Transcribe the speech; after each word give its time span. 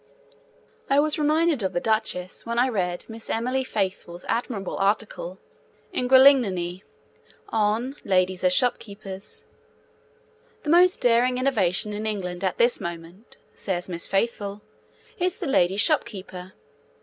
I 0.89 0.99
was 0.99 1.19
reminded 1.19 1.61
of 1.61 1.73
the 1.73 1.79
Duchess 1.79 2.43
when 2.43 2.57
I 2.57 2.69
read 2.69 3.05
Miss 3.07 3.29
Emily 3.29 3.63
Faithfull's 3.63 4.25
admirable 4.27 4.75
article 4.77 5.37
in 5.93 6.07
Gralignani 6.09 6.81
on 7.49 7.95
'Ladies 8.03 8.43
as 8.43 8.51
Shopkeepers.' 8.51 9.43
'The 10.63 10.69
most 10.71 11.01
daring 11.01 11.37
innovation 11.37 11.93
in 11.93 12.07
England 12.07 12.43
at 12.43 12.57
this 12.57 12.81
moment,' 12.81 13.37
says 13.53 13.87
Miss 13.87 14.07
Faithfull, 14.07 14.63
'is 15.19 15.37
the 15.37 15.45
lady 15.45 15.77
shopkeeper. 15.77 16.53